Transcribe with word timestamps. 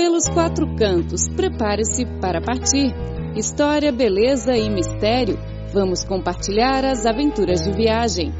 Pelos 0.00 0.30
quatro 0.30 0.66
cantos, 0.76 1.28
prepare-se 1.28 2.06
para 2.22 2.40
partir. 2.40 2.90
História, 3.36 3.92
beleza 3.92 4.56
e 4.56 4.70
mistério. 4.70 5.38
Vamos 5.74 6.04
compartilhar 6.04 6.86
as 6.86 7.04
aventuras 7.04 7.60
de 7.60 7.70
viagem. 7.70 8.32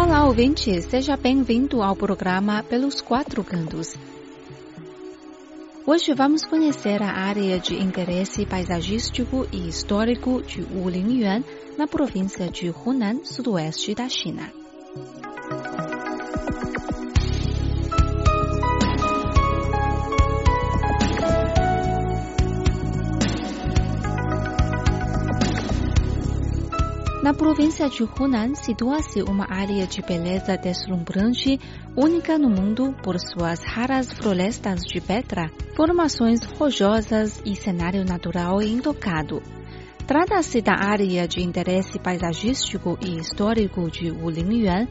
Olá, 0.00 0.24
ouvinte, 0.26 0.80
seja 0.80 1.16
bem-vindo 1.16 1.82
ao 1.82 1.96
programa 1.96 2.62
Pelos 2.62 3.00
Quatro 3.00 3.42
Cantos. 3.42 3.96
Hoje 5.84 6.14
vamos 6.14 6.44
conhecer 6.44 7.02
a 7.02 7.10
área 7.10 7.58
de 7.58 7.74
interesse 7.74 8.46
paisagístico 8.46 9.44
e 9.50 9.68
histórico 9.68 10.40
de 10.40 10.62
Wulingyuan, 10.62 11.42
na 11.76 11.88
província 11.88 12.48
de 12.48 12.70
Hunan, 12.70 13.24
sudoeste 13.24 13.92
da 13.92 14.08
China. 14.08 14.52
Na 27.20 27.34
província 27.34 27.88
de 27.88 28.04
Hunan 28.04 28.54
situa-se 28.54 29.22
uma 29.22 29.44
área 29.50 29.88
de 29.88 30.00
beleza 30.00 30.56
deslumbrante, 30.56 31.58
única 31.96 32.38
no 32.38 32.48
mundo 32.48 32.94
por 33.02 33.18
suas 33.18 33.60
raras 33.64 34.12
florestas 34.12 34.82
de 34.82 35.00
pedra, 35.00 35.50
formações 35.74 36.44
rojosas 36.44 37.42
e 37.44 37.56
cenário 37.56 38.04
natural 38.04 38.62
intocado. 38.62 39.42
Trata-se 40.06 40.62
da 40.62 40.74
área 40.74 41.26
de 41.26 41.42
interesse 41.42 41.98
paisagístico 41.98 42.96
e 43.04 43.18
histórico 43.18 43.90
de 43.90 44.12
Wulingyuan 44.12 44.86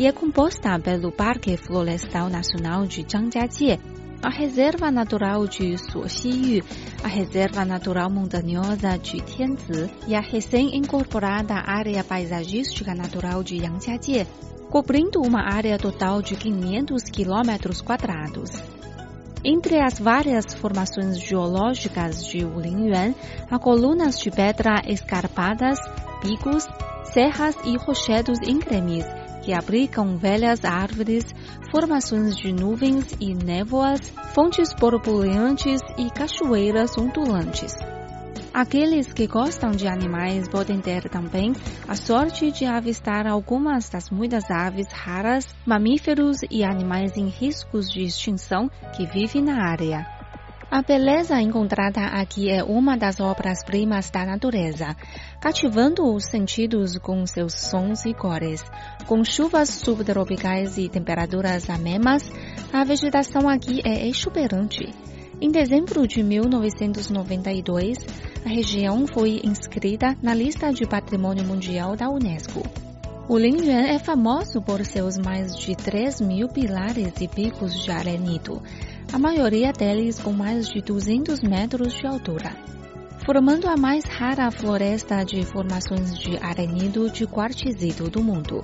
e 0.00 0.06
é 0.08 0.10
composta 0.12 0.76
pelo 0.80 1.12
Parque 1.12 1.56
Florestal 1.56 2.28
Nacional 2.28 2.86
de 2.86 3.06
Zhangjiajie, 3.08 3.78
a 4.22 4.30
Reserva 4.30 4.90
Natural 4.90 5.46
de 5.46 5.78
Suoxiyu, 5.78 6.64
a 7.04 7.08
Reserva 7.08 7.64
Natural 7.64 8.10
Montanhosa 8.10 8.98
de 8.98 9.20
Tianzi 9.20 9.90
e 10.08 10.14
a 10.14 10.20
recém-incorporada 10.20 11.54
Área 11.54 12.02
Paisagística 12.02 12.94
Natural 12.94 13.42
de 13.44 13.56
Yangjiajie, 13.56 14.26
cobrindo 14.68 15.22
uma 15.22 15.42
área 15.42 15.78
total 15.78 16.20
de 16.20 16.34
500 16.34 17.04
quilômetros 17.04 17.80
quadrados. 17.80 18.50
Entre 19.44 19.80
as 19.80 20.00
várias 20.00 20.52
formações 20.52 21.20
geológicas 21.20 22.26
de 22.26 22.44
Wulingyuan, 22.44 23.14
há 23.48 23.58
colunas 23.58 24.18
de 24.18 24.32
pedra 24.32 24.82
escarpadas, 24.84 25.78
picos, 26.20 26.66
serras 27.04 27.56
e 27.64 27.76
rochedos 27.76 28.38
íngremes 28.46 29.06
que 29.48 29.54
abrigam 29.54 30.18
velhas 30.18 30.62
árvores, 30.62 31.24
formações 31.70 32.36
de 32.36 32.52
nuvens 32.52 33.06
e 33.18 33.34
névoas, 33.34 33.98
fontes 34.34 34.74
borbulhantes 34.78 35.80
e 35.96 36.10
cachoeiras 36.10 36.98
ondulantes. 36.98 37.72
Aqueles 38.52 39.10
que 39.10 39.26
gostam 39.26 39.70
de 39.70 39.88
animais 39.88 40.46
podem 40.50 40.82
ter 40.82 41.08
também 41.08 41.54
a 41.88 41.94
sorte 41.94 42.52
de 42.52 42.66
avistar 42.66 43.26
algumas 43.26 43.88
das 43.88 44.10
muitas 44.10 44.50
aves 44.50 44.92
raras, 44.92 45.46
mamíferos 45.64 46.40
e 46.50 46.62
animais 46.62 47.16
em 47.16 47.28
riscos 47.28 47.90
de 47.90 48.02
extinção 48.02 48.68
que 48.94 49.06
vivem 49.06 49.42
na 49.42 49.66
área. 49.66 50.17
A 50.70 50.82
beleza 50.82 51.40
encontrada 51.40 52.02
aqui 52.02 52.50
é 52.50 52.62
uma 52.62 52.94
das 52.94 53.20
obras-primas 53.20 54.10
da 54.10 54.26
natureza, 54.26 54.94
cativando 55.40 56.04
os 56.14 56.26
sentidos 56.26 56.98
com 56.98 57.24
seus 57.24 57.54
sons 57.54 58.04
e 58.04 58.12
cores. 58.12 58.62
Com 59.06 59.24
chuvas 59.24 59.70
subtropicais 59.70 60.76
e 60.76 60.86
temperaturas 60.90 61.70
amenas, 61.70 62.30
a 62.70 62.84
vegetação 62.84 63.48
aqui 63.48 63.80
é 63.82 64.06
exuberante. 64.08 64.94
Em 65.40 65.50
dezembro 65.50 66.06
de 66.06 66.22
1992, 66.22 67.96
a 68.44 68.50
região 68.50 69.06
foi 69.06 69.40
inscrita 69.42 70.18
na 70.22 70.34
lista 70.34 70.70
de 70.70 70.86
Patrimônio 70.86 71.46
Mundial 71.46 71.96
da 71.96 72.10
Unesco. 72.10 72.62
O 73.26 73.38
Lingyuan 73.38 73.86
é 73.86 73.98
famoso 73.98 74.60
por 74.60 74.84
seus 74.84 75.16
mais 75.16 75.56
de 75.56 75.74
3 75.74 76.20
mil 76.20 76.48
pilares 76.48 77.12
e 77.20 77.28
picos 77.28 77.74
de 77.82 77.90
arenito 77.90 78.62
a 79.12 79.18
maioria 79.18 79.72
deles 79.72 80.18
com 80.18 80.32
mais 80.32 80.68
de 80.68 80.82
200 80.82 81.40
metros 81.40 81.94
de 81.94 82.06
altura, 82.06 82.54
formando 83.24 83.66
a 83.66 83.76
mais 83.76 84.04
rara 84.04 84.50
floresta 84.50 85.24
de 85.24 85.42
formações 85.44 86.18
de 86.18 86.36
arenito 86.36 87.10
de 87.10 87.26
quartzito 87.26 88.10
do 88.10 88.22
mundo. 88.22 88.62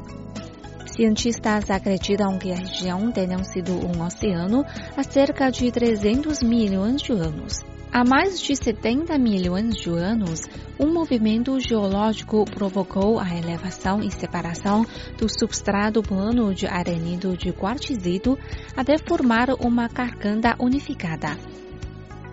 Cientistas 0.87 1.71
acreditam 1.71 2.38
que 2.38 2.53
a 2.53 2.56
região 2.56 3.10
tenha 3.10 3.43
sido 3.43 3.72
um 3.72 4.04
oceano 4.04 4.65
há 4.97 5.03
cerca 5.03 5.50
de 5.50 5.72
300 5.72 6.43
milhões 6.43 7.00
de 7.00 7.12
anos. 7.12 7.73
Há 7.97 8.03
mais 8.05 8.41
de 8.41 8.56
70 8.56 9.16
milhões 9.21 9.77
de 9.77 9.88
anos, 9.88 10.41
um 10.81 10.93
movimento 10.93 11.60
geológico 11.60 12.44
provocou 12.44 13.21
a 13.21 13.37
elevação 13.37 14.03
e 14.03 14.10
separação 14.10 14.84
do 15.16 15.28
substrato 15.28 16.03
plano 16.03 16.53
de 16.53 16.66
arenito 16.66 17.37
de 17.37 17.53
quartzito 17.53 18.37
até 18.77 18.99
formar 18.99 19.50
uma 19.60 19.88
carcanda 19.88 20.56
unificada. 20.59 21.38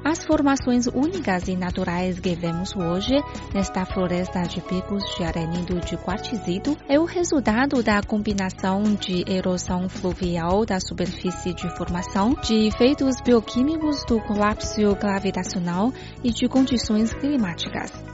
As 0.04 0.26
formações 0.26 0.88
únicas 0.88 1.48
e 1.48 1.56
naturais 1.56 2.20
que 2.20 2.34
vemos 2.34 2.76
hoje 2.76 3.14
nesta 3.54 3.86
floresta 3.86 4.42
de 4.42 4.60
picos 4.60 5.04
de 5.16 5.24
arenito 5.24 5.80
de 5.80 5.96
quartzito 5.96 6.76
é 6.90 7.00
o 7.00 7.06
resultado 7.06 7.84
da 7.84 8.02
combinação 8.02 8.82
de 8.96 9.24
erosão 9.32 9.88
fluvial 9.88 10.66
da 10.66 10.80
superfície 10.80 11.54
de 11.54 11.70
formação, 11.78 12.34
de 12.44 12.68
efeitos 12.68 13.22
bioquímicos 13.24 14.04
do 14.06 14.20
colapso 14.22 14.96
gravitacional 14.96 15.94
e 16.24 16.32
de 16.32 16.48
condições 16.48 17.14
climáticas. 17.14 18.11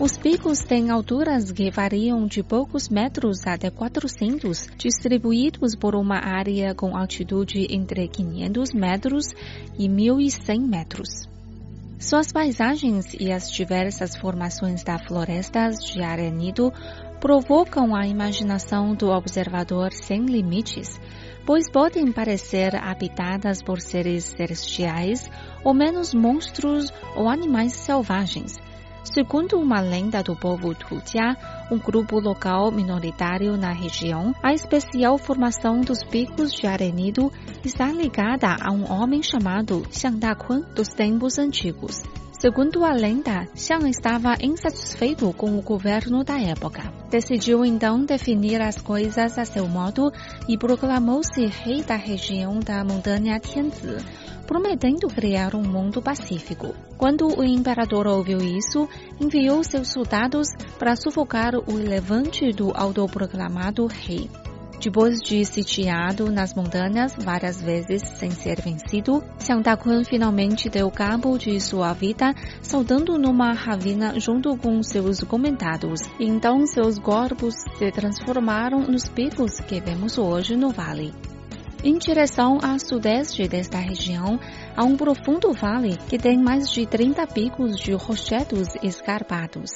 Os 0.00 0.16
picos 0.16 0.60
têm 0.60 0.88
alturas 0.88 1.52
que 1.52 1.70
variam 1.70 2.24
de 2.24 2.42
poucos 2.42 2.88
metros 2.88 3.46
até 3.46 3.68
400, 3.68 4.66
distribuídos 4.78 5.76
por 5.76 5.94
uma 5.94 6.16
área 6.16 6.74
com 6.74 6.96
altitude 6.96 7.66
entre 7.68 8.08
500 8.08 8.72
metros 8.72 9.26
e 9.78 9.86
1.100 9.86 10.58
metros. 10.66 11.28
Suas 11.98 12.32
paisagens 12.32 13.12
e 13.12 13.30
as 13.30 13.52
diversas 13.52 14.16
formações 14.16 14.82
da 14.82 14.98
floresta 14.98 15.68
de 15.68 16.02
arenito 16.02 16.72
provocam 17.20 17.94
a 17.94 18.06
imaginação 18.06 18.94
do 18.94 19.10
observador 19.10 19.92
sem 19.92 20.24
limites, 20.24 20.98
pois 21.44 21.70
podem 21.70 22.10
parecer 22.10 22.74
habitadas 22.74 23.62
por 23.62 23.82
seres 23.82 24.24
celestiais 24.24 25.30
ou 25.62 25.74
menos 25.74 26.14
monstros 26.14 26.90
ou 27.14 27.28
animais 27.28 27.74
selvagens 27.74 28.69
Segundo 29.04 29.58
uma 29.58 29.80
lenda 29.80 30.22
do 30.22 30.36
povo 30.36 30.74
Tujia, 30.74 31.36
um 31.70 31.78
grupo 31.78 32.20
local 32.20 32.70
minoritário 32.70 33.56
na 33.56 33.72
região, 33.72 34.34
a 34.42 34.52
especial 34.52 35.16
formação 35.18 35.80
dos 35.80 36.04
picos 36.04 36.52
de 36.52 36.66
arenito 36.66 37.32
está 37.64 37.86
ligada 37.86 38.56
a 38.60 38.70
um 38.70 38.90
homem 38.90 39.22
chamado 39.22 39.86
Xiang 39.90 40.18
Daquan 40.18 40.60
dos 40.74 40.88
tempos 40.88 41.38
antigos. 41.38 42.02
Segundo 42.40 42.86
a 42.86 42.92
lenda, 42.94 43.46
Xiang 43.54 43.86
estava 43.90 44.34
insatisfeito 44.40 45.30
com 45.34 45.58
o 45.58 45.60
governo 45.60 46.24
da 46.24 46.40
época. 46.40 46.90
Decidiu 47.10 47.66
então 47.66 48.02
definir 48.02 48.62
as 48.62 48.80
coisas 48.80 49.36
a 49.36 49.44
seu 49.44 49.68
modo 49.68 50.10
e 50.48 50.56
proclamou-se 50.56 51.44
rei 51.44 51.82
da 51.82 51.96
região 51.96 52.58
da 52.58 52.82
montanha 52.82 53.38
Tianzi, 53.38 53.98
prometendo 54.46 55.06
criar 55.08 55.54
um 55.54 55.62
mundo 55.62 56.00
pacífico. 56.00 56.74
Quando 56.96 57.28
o 57.28 57.44
imperador 57.44 58.06
ouviu 58.06 58.38
isso, 58.38 58.88
enviou 59.20 59.62
seus 59.62 59.88
soldados 59.92 60.48
para 60.78 60.96
sufocar 60.96 61.52
o 61.54 61.74
levante 61.74 62.50
do 62.52 62.72
autoproclamado 62.74 63.86
rei. 63.86 64.30
Depois 64.80 65.20
de 65.20 65.44
sitiado 65.44 66.32
nas 66.32 66.54
montanhas 66.54 67.14
várias 67.14 67.60
vezes 67.60 68.00
sem 68.16 68.30
ser 68.30 68.62
vencido, 68.62 69.22
Xiang 69.38 69.62
Daquan 69.62 70.02
finalmente 70.04 70.70
deu 70.70 70.90
cabo 70.90 71.36
de 71.36 71.60
sua 71.60 71.92
vida, 71.92 72.34
saltando 72.62 73.18
numa 73.18 73.52
ravina 73.52 74.18
junto 74.18 74.56
com 74.56 74.82
seus 74.82 75.20
comendados. 75.20 76.00
Então 76.18 76.66
seus 76.66 76.98
corpos 76.98 77.56
se 77.76 77.92
transformaram 77.92 78.80
nos 78.80 79.06
picos 79.06 79.60
que 79.60 79.82
vemos 79.82 80.16
hoje 80.16 80.56
no 80.56 80.70
vale. 80.70 81.12
Em 81.84 81.98
direção 81.98 82.58
a 82.62 82.78
sudeste 82.78 83.46
desta 83.46 83.78
região, 83.78 84.40
há 84.74 84.82
um 84.82 84.96
profundo 84.96 85.52
vale 85.52 85.98
que 86.08 86.18
tem 86.18 86.38
mais 86.38 86.70
de 86.70 86.86
30 86.86 87.26
picos 87.26 87.78
de 87.78 87.92
rochedos 87.92 88.68
escarpados. 88.82 89.72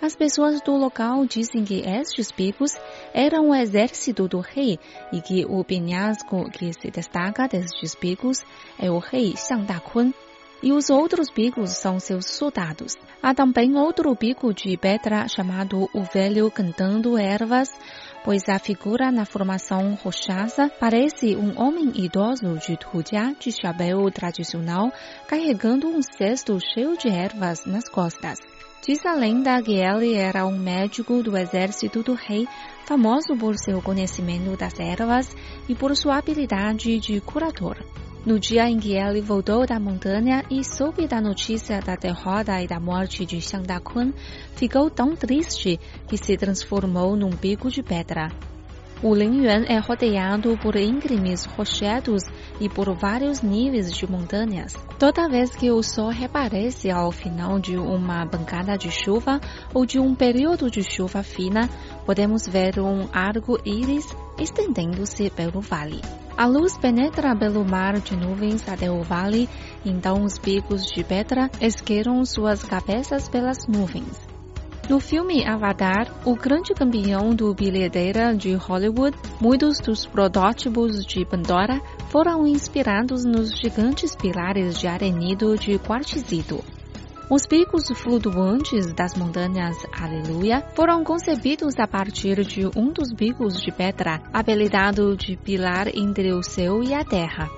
As 0.00 0.14
pessoas 0.14 0.60
do 0.60 0.72
local 0.76 1.24
dizem 1.24 1.64
que 1.64 1.80
estes 1.80 2.30
bicos 2.30 2.72
eram 3.14 3.48
o 3.48 3.54
exército 3.54 4.28
do 4.28 4.40
rei 4.40 4.78
e 5.10 5.22
que 5.22 5.44
o 5.46 5.64
penhasco 5.64 6.50
que 6.50 6.72
se 6.74 6.90
destaca 6.90 7.48
destes 7.48 7.94
bicos 7.94 8.42
é 8.78 8.90
o 8.90 8.98
rei 8.98 9.34
Xiang 9.36 9.66
Kun. 9.80 10.12
E 10.62 10.72
os 10.72 10.88
outros 10.90 11.30
bicos 11.30 11.70
são 11.70 12.00
seus 12.00 12.26
soldados. 12.26 12.94
Há 13.22 13.34
também 13.34 13.76
outro 13.76 14.14
bico 14.14 14.54
de 14.54 14.76
pedra 14.76 15.28
chamado 15.28 15.88
o 15.92 16.02
Velho 16.02 16.50
Cantando 16.50 17.18
Ervas, 17.18 17.68
pois 18.24 18.48
a 18.48 18.58
figura 18.58 19.12
na 19.12 19.24
formação 19.24 19.94
rochosa 20.02 20.70
parece 20.80 21.36
um 21.36 21.60
homem 21.60 21.92
idoso 21.94 22.58
de 22.58 22.76
tujia 22.76 23.34
de 23.38 23.52
chapéu 23.52 24.10
tradicional 24.10 24.90
carregando 25.26 25.88
um 25.88 26.00
cesto 26.02 26.58
cheio 26.58 26.96
de 26.96 27.08
ervas 27.08 27.64
nas 27.66 27.88
costas. 27.88 28.38
Diz 28.82 29.04
a 29.04 29.14
lenda 29.14 29.60
que 29.62 29.74
ele 29.74 30.14
era 30.14 30.46
um 30.46 30.56
médico 30.56 31.22
do 31.22 31.36
exército 31.36 32.02
do 32.02 32.14
rei, 32.14 32.46
famoso 32.84 33.36
por 33.36 33.56
seu 33.56 33.82
conhecimento 33.82 34.56
das 34.56 34.78
ervas 34.78 35.34
e 35.68 35.74
por 35.74 35.96
sua 35.96 36.18
habilidade 36.18 36.98
de 37.00 37.20
curador. 37.20 37.76
No 38.24 38.40
dia 38.40 38.68
em 38.68 38.78
que 38.78 38.94
ele 38.94 39.20
voltou 39.20 39.64
da 39.66 39.78
montanha 39.78 40.44
e 40.50 40.64
soube 40.64 41.06
da 41.06 41.20
notícia 41.20 41.80
da 41.80 41.94
derrota 41.94 42.60
e 42.60 42.66
da 42.66 42.80
morte 42.80 43.24
de 43.24 43.40
Xiang 43.40 43.80
Kun, 43.84 44.12
ficou 44.56 44.90
tão 44.90 45.14
triste 45.14 45.78
que 46.08 46.16
se 46.16 46.36
transformou 46.36 47.16
num 47.16 47.30
bico 47.30 47.70
de 47.70 47.82
pedra. 47.82 48.30
O 49.02 49.14
Lingyuan 49.14 49.64
é 49.68 49.78
rodeado 49.78 50.56
por 50.56 50.74
íngremes 50.74 51.44
rochedos 51.44 52.22
e 52.58 52.66
por 52.66 52.94
vários 52.94 53.42
níveis 53.42 53.92
de 53.92 54.10
montanhas. 54.10 54.72
Toda 54.98 55.28
vez 55.28 55.54
que 55.54 55.70
o 55.70 55.82
sol 55.82 56.08
reaparece 56.08 56.90
ao 56.90 57.12
final 57.12 57.58
de 57.58 57.76
uma 57.76 58.24
bancada 58.24 58.76
de 58.78 58.90
chuva 58.90 59.38
ou 59.74 59.84
de 59.84 59.98
um 59.98 60.14
período 60.14 60.70
de 60.70 60.82
chuva 60.82 61.22
fina, 61.22 61.68
podemos 62.06 62.48
ver 62.48 62.80
um 62.80 63.06
arco-íris 63.12 64.06
estendendo-se 64.38 65.28
pelo 65.28 65.60
vale. 65.60 66.00
A 66.34 66.46
luz 66.46 66.78
penetra 66.78 67.36
pelo 67.36 67.64
mar 67.66 68.00
de 68.00 68.16
nuvens 68.16 68.66
até 68.66 68.90
o 68.90 69.02
vale, 69.02 69.46
então 69.84 70.24
os 70.24 70.38
bicos 70.38 70.86
de 70.86 71.04
pedra 71.04 71.50
esqueiram 71.60 72.24
suas 72.24 72.62
cabeças 72.62 73.28
pelas 73.28 73.66
nuvens. 73.66 74.25
No 74.88 75.00
filme 75.00 75.44
Avatar, 75.44 76.06
o 76.24 76.36
grande 76.36 76.72
campeão 76.72 77.34
do 77.34 77.52
bilheteira 77.52 78.32
de 78.32 78.54
Hollywood, 78.54 79.18
muitos 79.40 79.80
dos 79.80 80.06
protótipos 80.06 81.04
de 81.04 81.24
Pandora 81.24 81.82
foram 82.08 82.46
inspirados 82.46 83.24
nos 83.24 83.50
gigantes 83.58 84.14
pilares 84.14 84.78
de 84.78 84.86
arenido 84.86 85.58
de 85.58 85.76
quartzito. 85.80 86.62
Os 87.28 87.44
picos 87.48 87.88
flutuantes 87.96 88.94
das 88.94 89.16
montanhas 89.16 89.76
Aleluia 89.92 90.64
foram 90.76 91.02
concebidos 91.02 91.74
a 91.80 91.88
partir 91.88 92.44
de 92.44 92.64
um 92.78 92.92
dos 92.92 93.12
bicos 93.12 93.60
de 93.60 93.72
pedra, 93.72 94.22
apelidado 94.32 95.16
de 95.16 95.36
pilar 95.36 95.88
entre 95.96 96.32
o 96.32 96.44
céu 96.44 96.84
e 96.84 96.94
a 96.94 97.04
terra. 97.04 97.50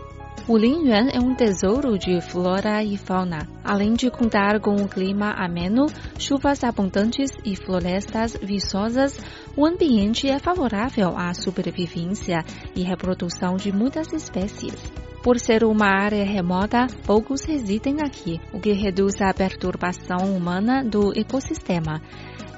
O 0.46 0.56
Lingyuan 0.56 1.08
é 1.12 1.19
um 1.20 1.35
tesouro 1.35 1.99
de 1.99 2.20
flora 2.20 2.82
e 2.82 2.96
fauna. 2.96 3.46
Além 3.64 3.94
de 3.94 4.11
contar 4.11 4.61
com 4.61 4.70
um 4.70 4.87
clima 4.87 5.32
ameno, 5.32 5.87
chuvas 6.19 6.62
abundantes 6.64 7.31
e 7.44 7.56
florestas 7.56 8.37
viçosas, 8.40 9.19
o 9.56 9.67
ambiente 9.67 10.29
é 10.29 10.38
favorável 10.38 11.17
à 11.17 11.35
sobrevivência 11.35 12.44
e 12.75 12.82
reprodução 12.82 13.56
de 13.56 13.73
muitas 13.73 14.12
espécies. 14.12 14.75
Por 15.23 15.38
ser 15.38 15.64
uma 15.64 15.87
área 15.87 16.25
remota, 16.25 16.87
poucos 17.05 17.43
residem 17.44 18.00
aqui, 18.00 18.41
o 18.52 18.61
que 18.61 18.73
reduz 18.73 19.20
a 19.20 19.34
perturbação 19.34 20.34
humana 20.34 20.82
do 20.82 21.12
ecossistema. 21.19 22.00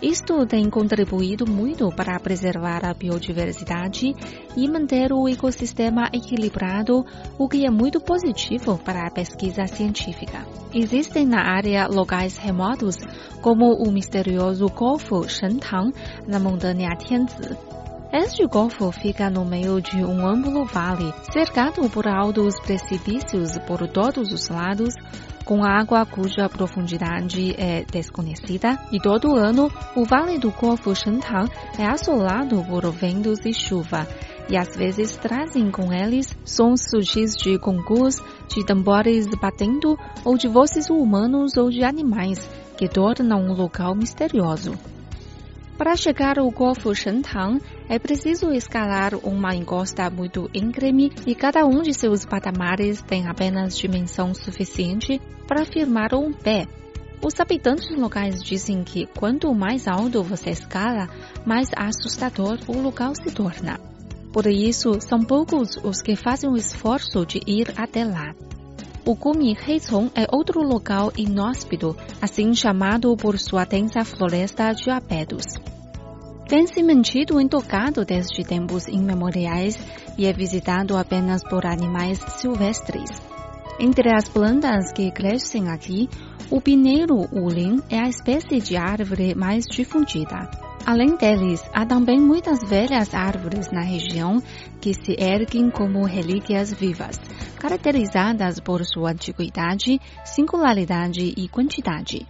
Isto 0.03 0.47
tem 0.47 0.71
contribuído 0.71 1.47
muito 1.47 1.91
para 1.91 2.19
preservar 2.19 2.87
a 2.87 2.95
biodiversidade 2.95 4.15
e 4.57 4.67
manter 4.67 5.13
o 5.13 5.29
ecossistema 5.29 6.09
equilibrado, 6.11 7.05
o 7.39 7.47
que 7.47 7.67
é 7.67 7.71
muito 7.71 8.01
positivo 8.01 8.79
para 8.79 9.07
a 9.07 9.11
pesquisa 9.11 9.67
científica. 9.67 10.47
Existem 10.73 11.27
na 11.27 11.43
área 11.43 11.87
locais 11.87 12.39
remotos, 12.39 12.97
como 13.43 13.75
o 13.75 13.93
misterioso 13.93 14.67
Golfo 14.69 15.29
Shentang, 15.29 15.93
na 16.27 16.39
montanha 16.39 16.97
Tianzi. 16.97 17.59
Este 18.11 18.45
golfo 18.47 18.91
fica 18.91 19.29
no 19.29 19.45
meio 19.45 19.81
de 19.81 20.03
um 20.03 20.27
amplo 20.27 20.65
vale, 20.65 21.13
cercado 21.31 21.89
por 21.91 22.09
altos 22.09 22.59
precipícios 22.59 23.57
por 23.67 23.87
todos 23.87 24.33
os 24.33 24.49
lados, 24.49 24.95
com 25.45 25.65
água 25.65 26.07
cuja 26.07 26.49
profundidade 26.49 27.55
é 27.59 27.85
desconhecida, 27.85 28.79
e 28.93 29.01
todo 29.01 29.37
ano 29.37 29.71
o 29.97 30.05
Vale 30.05 30.39
do 30.39 30.51
Golfo 30.51 30.95
Shentang 30.95 31.51
é 31.79 31.87
assolado 31.87 32.63
por 32.65 32.91
ventos 32.93 33.45
e 33.45 33.53
chuva, 33.53 34.07
e 34.49 34.57
às 34.57 34.77
vezes 34.77 35.17
trazem 35.17 35.71
com 35.71 35.93
eles 35.93 36.37
sons 36.45 36.83
sutis 36.91 37.37
de 37.37 37.57
gongus, 37.57 38.17
de 38.49 38.65
tambores 38.65 39.27
batendo 39.41 39.99
ou 40.25 40.37
de 40.37 40.49
vozes 40.49 40.91
humanos 40.91 41.57
ou 41.57 41.71
de 41.71 41.85
animais, 41.85 42.49
que 42.77 42.89
tornam 42.89 43.41
um 43.41 43.53
local 43.53 43.95
misterioso. 43.95 44.73
Para 45.81 45.97
chegar 45.97 46.39
ao 46.39 46.51
Golfo 46.51 46.95
Shentang, 46.95 47.59
é 47.89 47.99
preciso 47.99 48.53
escalar 48.53 49.15
uma 49.15 49.55
encosta 49.55 50.11
muito 50.11 50.51
íngreme 50.53 51.11
e 51.27 51.35
cada 51.35 51.65
um 51.65 51.81
de 51.81 51.95
seus 51.95 52.27
patamares 52.27 53.01
tem 53.01 53.27
apenas 53.27 53.79
dimensão 53.79 54.35
suficiente 54.35 55.19
para 55.49 55.65
firmar 55.65 56.15
um 56.15 56.35
pé. 56.35 56.67
Os 57.25 57.41
habitantes 57.41 57.89
locais 57.97 58.43
dizem 58.43 58.85
que 58.85 59.07
quanto 59.07 59.55
mais 59.55 59.89
alto 59.89 60.23
você 60.23 60.51
escala, 60.51 61.09
mais 61.47 61.71
assustador 61.75 62.59
o 62.69 62.79
local 62.79 63.15
se 63.15 63.35
torna. 63.35 63.81
Por 64.35 64.47
isso, 64.47 65.01
são 65.01 65.25
poucos 65.25 65.79
os 65.83 66.03
que 66.03 66.15
fazem 66.15 66.51
o 66.51 66.59
esforço 66.59 67.25
de 67.25 67.41
ir 67.47 67.73
até 67.75 68.05
lá. 68.05 68.35
O 69.07 69.17
cume 69.17 69.57
Heizong 69.57 70.11
é 70.15 70.27
outro 70.31 70.63
local 70.63 71.11
inóspito, 71.17 71.97
assim 72.21 72.53
chamado 72.53 73.17
por 73.17 73.39
sua 73.39 73.65
densa 73.65 74.05
floresta 74.05 74.75
de 74.75 74.91
abedos 74.91 75.70
tem 76.51 76.67
se 76.67 76.83
mantido 76.83 77.41
intocado 77.41 78.05
desde 78.05 78.43
tempos 78.43 78.89
imemoriais 78.89 79.79
e 80.19 80.27
é 80.27 80.33
visitado 80.33 80.97
apenas 80.97 81.45
por 81.45 81.65
animais 81.65 82.19
silvestres. 82.39 83.09
Entre 83.79 84.13
as 84.13 84.29
plantas 84.29 84.93
que 84.93 85.13
crescem 85.13 85.69
aqui, 85.69 86.09
o 86.51 86.61
pineiro 86.61 87.21
ulim 87.33 87.81
é 87.89 88.01
a 88.01 88.09
espécie 88.09 88.59
de 88.59 88.77
árvore 88.77 89.33
mais 89.33 89.65
difundida. 89.65 90.51
Além 90.85 91.17
deles, 91.17 91.63
há 91.73 91.87
também 91.87 92.19
muitas 92.19 92.69
velhas 92.69 93.15
árvores 93.15 93.71
na 93.71 93.83
região 93.83 94.43
que 94.81 94.93
se 94.93 95.15
erguem 95.21 95.71
como 95.71 96.05
relíquias 96.05 96.75
vivas, 96.75 97.17
caracterizadas 97.61 98.59
por 98.59 98.85
sua 98.85 99.13
antiguidade, 99.13 100.01
singularidade 100.25 101.33
e 101.37 101.49
quantidade. 101.49 102.27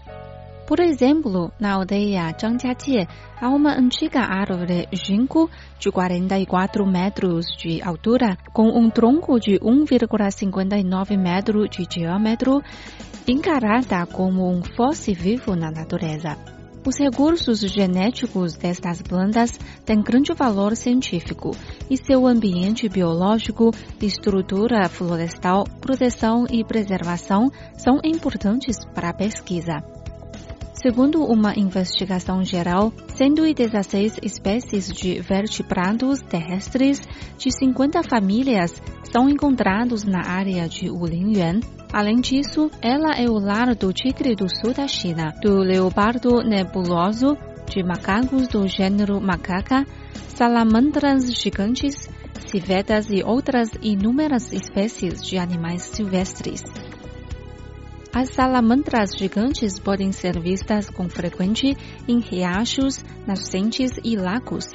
Por 0.70 0.78
exemplo, 0.78 1.50
na 1.58 1.72
aldeia 1.72 2.32
Zhangjiajie 2.40 3.08
há 3.40 3.48
uma 3.48 3.76
antiga 3.76 4.20
árvore 4.20 4.86
ginkgo 4.92 5.50
de 5.80 5.90
44 5.90 6.86
metros 6.86 7.46
de 7.58 7.82
altura, 7.82 8.38
com 8.52 8.68
um 8.68 8.88
tronco 8.88 9.40
de 9.40 9.58
1,59 9.58 11.18
metro 11.18 11.68
de 11.68 11.84
diâmetro, 11.88 12.62
encarada 13.26 14.06
como 14.06 14.48
um 14.48 14.62
fóssil 14.62 15.16
vivo 15.16 15.56
na 15.56 15.72
natureza. 15.72 16.38
Os 16.86 16.96
recursos 17.00 17.58
genéticos 17.58 18.54
destas 18.54 19.02
plantas 19.02 19.58
têm 19.84 20.00
grande 20.00 20.32
valor 20.34 20.76
científico 20.76 21.50
e 21.90 21.96
seu 21.96 22.28
ambiente 22.28 22.88
biológico, 22.88 23.72
estrutura 24.00 24.88
florestal, 24.88 25.64
proteção 25.80 26.46
e 26.48 26.64
preservação 26.64 27.50
são 27.76 27.98
importantes 28.04 28.76
para 28.94 29.08
a 29.08 29.12
pesquisa. 29.14 29.99
Segundo 30.82 31.22
uma 31.24 31.52
investigação 31.58 32.42
geral, 32.42 32.90
116 33.08 34.16
espécies 34.22 34.90
de 34.90 35.20
vertebrados 35.20 36.20
terrestres 36.22 37.02
de 37.36 37.50
50 37.52 38.02
famílias 38.02 38.82
são 39.12 39.28
encontrados 39.28 40.04
na 40.04 40.26
área 40.26 40.66
de 40.66 40.88
Wulingyuan. 40.88 41.60
Além 41.92 42.16
disso, 42.16 42.70
ela 42.80 43.12
é 43.14 43.28
o 43.28 43.38
lar 43.38 43.74
do 43.74 43.92
tigre 43.92 44.34
do 44.34 44.48
sul 44.48 44.72
da 44.72 44.88
China, 44.88 45.34
do 45.42 45.58
leopardo 45.58 46.42
nebuloso, 46.42 47.36
de 47.68 47.82
macacos 47.82 48.48
do 48.48 48.66
gênero 48.66 49.20
macaca, 49.20 49.84
salamandras 50.28 51.30
gigantes, 51.34 52.08
civetas 52.46 53.10
e 53.10 53.22
outras 53.22 53.68
inúmeras 53.82 54.50
espécies 54.50 55.22
de 55.22 55.36
animais 55.36 55.82
silvestres. 55.82 56.62
As 58.12 58.30
salamandras 58.30 59.10
gigantes 59.16 59.78
podem 59.78 60.10
ser 60.10 60.40
vistas 60.40 60.90
com 60.90 61.08
frequência 61.08 61.76
em 62.08 62.18
riachos, 62.18 63.04
nascentes 63.24 63.92
e 64.04 64.16
lagos. 64.16 64.72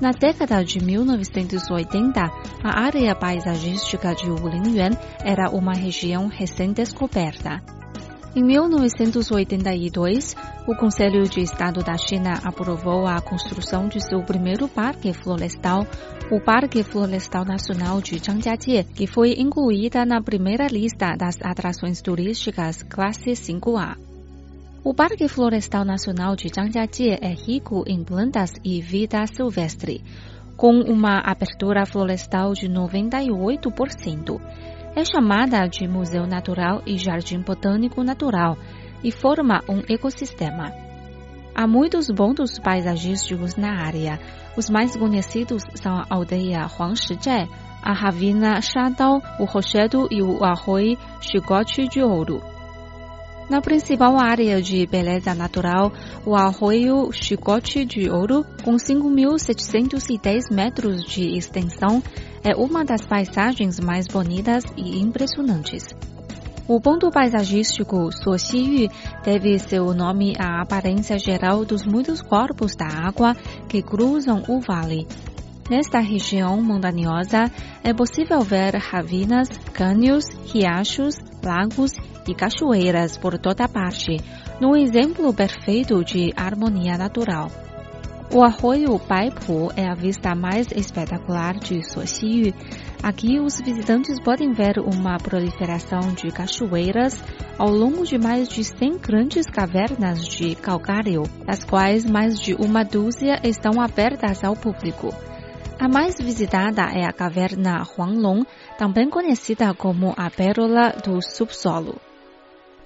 Na 0.00 0.12
década 0.12 0.64
de 0.64 0.78
1980, 0.78 2.20
a 2.62 2.80
área 2.80 3.16
paisagística 3.16 4.14
de 4.14 4.30
Wulingyuan 4.30 4.96
era 5.24 5.50
uma 5.50 5.72
região 5.72 6.28
recém-descoberta. 6.28 7.77
Em 8.36 8.44
1982, 8.44 10.36
o 10.66 10.76
Conselho 10.76 11.22
de 11.24 11.40
Estado 11.40 11.82
da 11.82 11.96
China 11.96 12.34
aprovou 12.44 13.06
a 13.06 13.20
construção 13.22 13.88
de 13.88 14.00
seu 14.06 14.22
primeiro 14.22 14.68
parque 14.68 15.14
florestal, 15.14 15.86
o 16.30 16.38
Parque 16.38 16.82
Florestal 16.82 17.46
Nacional 17.46 18.02
de 18.02 18.18
Zhangjiajie, 18.18 18.84
que 18.94 19.06
foi 19.06 19.32
incluída 19.38 20.04
na 20.04 20.20
primeira 20.20 20.66
lista 20.66 21.16
das 21.16 21.36
atrações 21.42 22.02
turísticas 22.02 22.82
classe 22.82 23.30
5A. 23.30 23.96
O 24.84 24.92
Parque 24.92 25.26
Florestal 25.26 25.86
Nacional 25.86 26.36
de 26.36 26.48
Zhangjiajie 26.48 27.18
é 27.20 27.32
rico 27.32 27.82
em 27.86 28.04
plantas 28.04 28.52
e 28.62 28.82
vida 28.82 29.26
silvestre, 29.26 30.04
com 30.54 30.80
uma 30.80 31.22
abertura 31.24 31.86
florestal 31.86 32.52
de 32.52 32.68
98% 32.68 34.38
é 34.98 35.04
chamada 35.04 35.64
de 35.68 35.86
Museu 35.86 36.26
Natural 36.26 36.82
e 36.84 36.98
Jardim 36.98 37.40
Botânico 37.40 38.02
Natural 38.02 38.58
e 39.02 39.12
forma 39.12 39.62
um 39.68 39.80
ecossistema. 39.88 40.72
Há 41.54 41.68
muitos 41.68 42.08
pontos 42.08 42.58
paisagísticos 42.58 43.54
na 43.54 43.80
área. 43.86 44.18
Os 44.56 44.68
mais 44.68 44.96
conhecidos 44.96 45.62
são 45.76 45.98
a 45.98 46.04
aldeia 46.10 46.66
Huangshizhai, 46.66 47.48
a 47.80 47.92
ravina 47.92 48.60
Shadao, 48.60 49.22
o 49.38 49.44
rochedo 49.44 50.08
e 50.10 50.20
o 50.20 50.42
arroio 50.42 50.98
Chicote 51.20 51.86
de 51.86 52.02
Ouro. 52.02 52.42
Na 53.48 53.60
principal 53.60 54.18
área 54.18 54.60
de 54.60 54.84
beleza 54.84 55.32
natural, 55.32 55.92
o 56.26 56.34
arroio 56.34 57.12
Chicote 57.12 57.84
de 57.84 58.10
Ouro, 58.10 58.44
com 58.64 58.74
5.710 58.74 60.52
metros 60.52 61.04
de 61.04 61.38
extensão, 61.38 62.02
é 62.44 62.54
uma 62.54 62.84
das 62.84 63.04
paisagens 63.06 63.80
mais 63.80 64.06
bonitas 64.06 64.64
e 64.76 65.00
impressionantes. 65.00 65.94
O 66.68 66.80
ponto 66.80 67.10
paisagístico 67.10 68.10
Suoxiyu 68.12 68.90
deve 69.24 69.58
seu 69.58 69.94
nome 69.94 70.34
à 70.38 70.60
aparência 70.60 71.18
geral 71.18 71.64
dos 71.64 71.86
muitos 71.86 72.20
corpos 72.20 72.76
da 72.76 72.86
água 72.86 73.34
que 73.66 73.80
cruzam 73.80 74.42
o 74.48 74.60
vale. 74.60 75.06
Nesta 75.70 75.98
região 75.98 76.62
montanhosa, 76.62 77.50
é 77.82 77.94
possível 77.94 78.40
ver 78.40 78.74
ravinas, 78.76 79.48
cânions, 79.72 80.26
riachos, 80.52 81.16
lagos 81.42 81.92
e 82.26 82.34
cachoeiras 82.34 83.16
por 83.16 83.38
toda 83.38 83.66
parte, 83.66 84.18
num 84.60 84.76
exemplo 84.76 85.32
perfeito 85.32 86.04
de 86.04 86.32
harmonia 86.36 86.98
natural. 86.98 87.50
O 88.30 88.42
arroio 88.44 89.00
Baipu 89.08 89.72
é 89.74 89.88
a 89.88 89.94
vista 89.94 90.34
mais 90.34 90.66
espetacular 90.70 91.54
de 91.54 91.82
Suoxiyu. 91.82 92.52
Aqui, 93.02 93.40
os 93.40 93.58
visitantes 93.58 94.20
podem 94.20 94.52
ver 94.52 94.78
uma 94.78 95.16
proliferação 95.16 96.12
de 96.12 96.30
cachoeiras 96.30 97.24
ao 97.56 97.70
longo 97.70 98.04
de 98.04 98.18
mais 98.18 98.46
de 98.46 98.62
100 98.62 98.98
grandes 98.98 99.46
cavernas 99.46 100.28
de 100.28 100.54
calcário, 100.54 101.22
das 101.46 101.64
quais 101.64 102.04
mais 102.04 102.38
de 102.38 102.52
uma 102.54 102.84
dúzia 102.84 103.40
estão 103.42 103.80
abertas 103.80 104.44
ao 104.44 104.54
público. 104.54 105.08
A 105.80 105.88
mais 105.88 106.18
visitada 106.18 106.82
é 106.82 107.06
a 107.06 107.12
caverna 107.12 107.82
Huanglong, 107.96 108.44
também 108.76 109.08
conhecida 109.08 109.72
como 109.72 110.12
a 110.18 110.28
Pérola 110.28 110.92
do 111.02 111.22
Subsolo. 111.22 112.07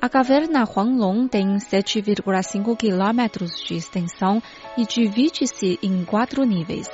A 0.02 0.08
caverna 0.08 0.64
Huanglong 0.64 1.28
tem 1.28 1.54
7,5 1.58 2.76
quilômetros 2.76 3.62
de 3.62 3.76
extensão 3.76 4.42
e 4.76 4.84
divide-se 4.84 5.78
em 5.80 6.04
quatro 6.04 6.42
níveis. 6.42 6.88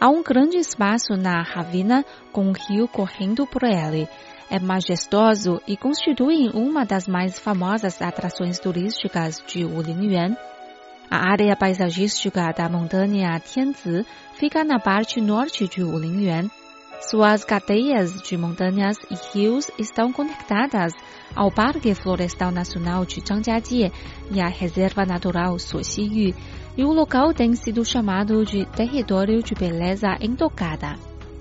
Há 0.00 0.08
um 0.08 0.22
grande 0.22 0.56
espaço 0.56 1.14
na 1.14 1.42
ravina 1.42 2.06
com 2.32 2.46
um 2.46 2.52
rio 2.52 2.88
correndo 2.88 3.46
por 3.46 3.64
ele. 3.64 4.08
É 4.50 4.58
majestoso 4.58 5.60
e 5.68 5.76
constitui 5.76 6.48
uma 6.54 6.86
das 6.86 7.06
mais 7.06 7.38
famosas 7.38 8.00
atrações 8.00 8.58
turísticas 8.58 9.44
de 9.46 9.66
Wulingyuan. 9.66 10.34
A 11.10 11.30
área 11.30 11.54
paisagística 11.54 12.50
da 12.56 12.66
montanha 12.66 13.38
Tianzi 13.40 14.06
fica 14.38 14.64
na 14.64 14.80
parte 14.80 15.20
norte 15.20 15.68
de 15.68 15.84
Wulingyuan 15.84 16.48
suas 17.00 17.44
cadeias 17.44 18.20
de 18.22 18.36
montanhas 18.36 18.96
e 19.10 19.14
rios 19.32 19.70
estão 19.78 20.12
conectadas 20.12 20.92
ao 21.34 21.50
Parque 21.50 21.94
Florestal 21.94 22.50
Nacional 22.50 23.04
de 23.04 23.20
Zhangjiajie 23.20 23.92
e 24.30 24.40
à 24.40 24.48
Reserva 24.48 25.04
Natural 25.04 25.58
Suoxiyu, 25.58 26.34
e 26.76 26.84
o 26.84 26.92
local 26.92 27.32
tem 27.32 27.54
sido 27.54 27.84
chamado 27.84 28.44
de 28.44 28.66
Território 28.66 29.42
de 29.42 29.54
Beleza 29.54 30.16
Intocada. 30.20 30.96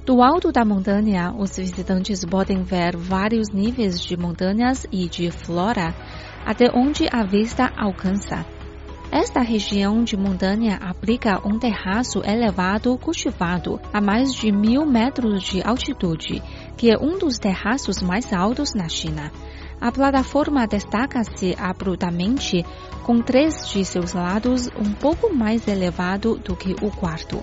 Do 0.06 0.22
alto 0.22 0.52
da 0.52 0.64
montanha, 0.64 1.34
os 1.38 1.58
visitantes 1.58 2.24
podem 2.24 2.64
ver 2.64 2.96
vários 2.96 3.50
níveis 3.50 4.00
de 4.00 4.16
montanhas 4.16 4.86
e 4.92 5.08
de 5.10 5.30
flora, 5.32 5.94
até 6.46 6.72
onde 6.74 7.08
a 7.12 7.24
vista 7.24 7.72
alcança. 7.76 8.57
Esta 9.12 9.42
região 9.42 10.04
de 10.04 10.18
montanha 10.18 10.78
abriga 10.82 11.40
um 11.46 11.58
terraço 11.58 12.22
elevado 12.26 12.98
cultivado 12.98 13.80
a 13.94 14.02
mais 14.02 14.34
de 14.34 14.52
mil 14.52 14.86
metros 14.86 15.44
de 15.44 15.62
altitude, 15.64 16.44
que 16.76 16.92
é 16.92 16.98
um 16.98 17.18
dos 17.18 17.38
terraços 17.40 18.02
mais 18.02 18.34
altos 18.34 18.74
na 18.74 18.90
China. 18.90 19.32
A 19.80 19.92
plataforma 19.94 20.68
destaca-se 20.68 21.56
abruptamente, 21.58 22.66
com 23.04 23.22
três 23.22 23.70
de 23.70 23.86
seus 23.86 24.12
lados 24.12 24.68
um 24.78 24.92
pouco 24.92 25.34
mais 25.34 25.66
elevado 25.68 26.38
do 26.38 26.54
que 26.56 26.76
o 26.82 26.92
quarto. 26.92 27.42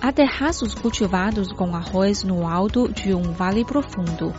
Há 0.00 0.12
terraços 0.12 0.72
cultivados 0.72 1.50
com 1.52 1.74
arroz 1.74 2.22
no 2.22 2.46
alto 2.46 2.92
de 2.92 3.12
um 3.12 3.32
vale 3.32 3.64
profundo 3.64 4.32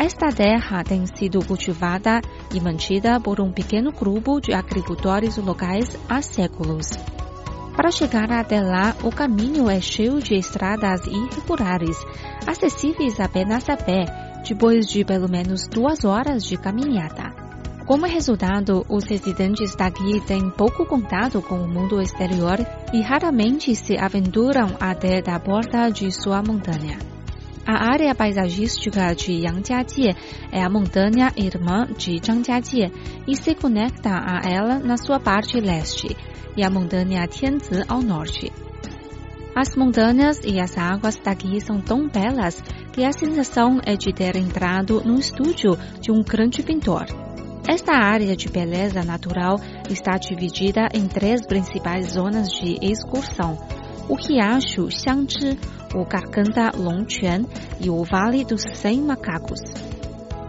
esta 0.00 0.32
terra 0.32 0.82
tem 0.82 1.04
sido 1.04 1.44
cultivada 1.44 2.22
e 2.54 2.58
mantida 2.58 3.20
por 3.20 3.38
um 3.38 3.52
pequeno 3.52 3.92
grupo 3.92 4.40
de 4.40 4.54
agricultores 4.54 5.36
locais 5.36 5.94
há 6.08 6.22
séculos. 6.22 6.88
Para 7.76 7.90
chegar 7.90 8.32
até 8.32 8.62
lá, 8.62 8.96
o 9.04 9.10
caminho 9.10 9.68
é 9.68 9.78
cheio 9.78 10.18
de 10.18 10.36
estradas 10.36 11.06
irregulares, 11.06 11.98
acessíveis 12.46 13.20
apenas 13.20 13.68
a 13.68 13.76
pé, 13.76 14.06
depois 14.48 14.86
de 14.86 15.04
pelo 15.04 15.28
menos 15.28 15.68
duas 15.68 16.02
horas 16.02 16.44
de 16.44 16.56
caminhada. 16.56 17.34
Como 17.84 18.06
resultado, 18.06 18.86
os 18.88 19.04
residentes 19.04 19.76
daqui 19.76 20.18
têm 20.26 20.48
pouco 20.48 20.86
contato 20.86 21.42
com 21.42 21.56
o 21.56 21.68
mundo 21.68 22.00
exterior 22.00 22.56
e 22.94 23.02
raramente 23.02 23.74
se 23.74 23.98
aventuram 23.98 24.76
até 24.80 25.20
da 25.20 25.38
porta 25.38 25.90
de 25.90 26.10
sua 26.10 26.42
montanha. 26.42 27.19
A 27.66 27.92
área 27.92 28.14
paisagística 28.14 29.14
de 29.14 29.32
Yangjiajie 29.32 30.16
é 30.50 30.62
a 30.62 30.70
montanha 30.70 31.32
irmã 31.36 31.86
de 31.96 32.18
Zhangjiajie 32.18 32.90
e 33.28 33.36
se 33.36 33.54
conecta 33.54 34.10
a 34.10 34.40
ela 34.50 34.78
na 34.78 34.96
sua 34.96 35.20
parte 35.20 35.60
leste, 35.60 36.16
e 36.56 36.64
a 36.64 36.70
montanha 36.70 37.26
Tianzi 37.26 37.84
ao 37.86 38.02
norte. 38.02 38.50
As 39.54 39.76
montanhas 39.76 40.40
e 40.44 40.58
as 40.58 40.76
águas 40.78 41.16
daqui 41.16 41.60
são 41.60 41.80
tão 41.80 42.08
belas 42.08 42.62
que 42.92 43.04
a 43.04 43.12
sensação 43.12 43.80
é 43.84 43.94
de 43.94 44.12
ter 44.12 44.36
entrado 44.36 45.02
no 45.04 45.18
estúdio 45.18 45.76
de 46.00 46.10
um 46.10 46.22
grande 46.22 46.62
pintor. 46.62 47.06
Esta 47.68 47.92
área 47.92 48.34
de 48.34 48.48
beleza 48.48 49.04
natural 49.04 49.60
está 49.88 50.16
dividida 50.16 50.88
em 50.94 51.06
três 51.06 51.46
principais 51.46 52.12
zonas 52.12 52.48
de 52.50 52.78
excursão: 52.80 53.58
o 54.10 54.16
riacho 54.16 54.90
Xiangzhi, 54.90 55.56
o 55.94 56.04
Garganta 56.04 56.72
Longquan 56.76 57.46
e 57.80 57.88
o 57.88 58.02
Vale 58.02 58.44
dos 58.44 58.62
Cem 58.74 59.00
Macacos. 59.00 59.60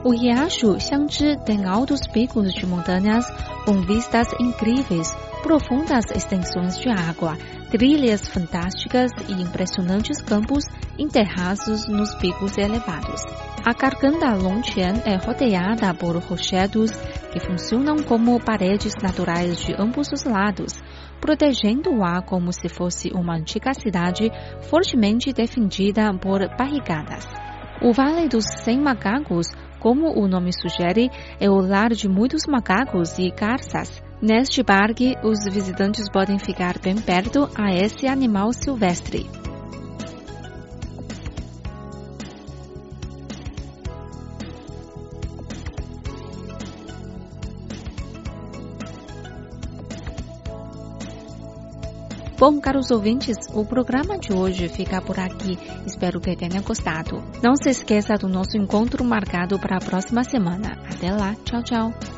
O 0.03 0.09
riacho 0.09 0.79
Xiangzhi 0.79 1.37
tem 1.45 1.63
altos 1.65 2.07
picos 2.07 2.51
de 2.55 2.65
montanhas 2.65 3.23
com 3.63 3.73
vistas 3.81 4.33
incríveis, 4.39 5.15
profundas 5.41 6.05
extensões 6.11 6.77
de 6.77 6.89
água, 6.89 7.37
trilhas 7.69 8.27
fantásticas 8.27 9.11
e 9.27 9.33
impressionantes 9.41 10.21
campos 10.21 10.63
em 10.97 11.07
terraços 11.07 11.87
nos 11.87 12.13
picos 12.15 12.57
elevados. 12.57 13.23
A 13.65 13.73
garganta 13.73 14.33
Longquan 14.33 15.01
é 15.05 15.15
rodeada 15.17 15.93
por 15.93 16.15
rochedos 16.17 16.91
que 17.31 17.39
funcionam 17.39 17.97
como 17.97 18.43
paredes 18.43 18.93
naturais 19.01 19.57
de 19.59 19.73
ambos 19.79 20.11
os 20.11 20.23
lados, 20.23 20.81
protegendo-a 21.19 22.21
como 22.23 22.51
se 22.51 22.67
fosse 22.67 23.11
uma 23.13 23.35
antiga 23.35 23.73
cidade 23.73 24.31
fortemente 24.69 25.31
defendida 25.31 26.11
por 26.19 26.39
barricadas. 26.57 27.27
O 27.81 27.93
Vale 27.93 28.27
dos 28.27 28.45
Cem 28.63 28.79
Macacos, 28.79 29.47
como 29.79 30.19
o 30.19 30.27
nome 30.27 30.51
sugere, 30.53 31.09
é 31.39 31.49
o 31.49 31.59
lar 31.61 31.91
de 31.91 32.07
muitos 32.07 32.43
macacos 32.47 33.17
e 33.17 33.29
garças. 33.31 34.10
Neste 34.21 34.63
parque, 34.63 35.17
os 35.23 35.43
visitantes 35.51 36.07
podem 36.11 36.37
ficar 36.37 36.77
bem 36.77 36.95
perto 36.95 37.49
a 37.55 37.73
esse 37.73 38.05
animal 38.05 38.53
silvestre. 38.53 39.27
Bom, 52.37 52.59
caros 52.59 52.91
ouvintes, 52.91 53.37
o 53.53 53.65
programa 53.65 54.19
de 54.19 54.33
hoje 54.33 54.67
fica 54.67 55.01
por 55.01 55.19
aqui. 55.19 55.57
Espero 55.85 56.19
que 56.19 56.35
tenha 56.35 56.61
gostado. 56.61 57.23
Não 57.41 57.55
se 57.55 57.69
esqueça 57.69 58.15
do 58.17 58.27
nosso 58.27 58.55
encontro 58.55 59.03
marcado 59.03 59.59
para 59.59 59.77
a 59.77 59.79
próxima 59.79 60.23
semana. 60.23 60.77
Até 60.91 61.11
lá, 61.11 61.35
tchau, 61.43 61.63
tchau. 61.63 62.10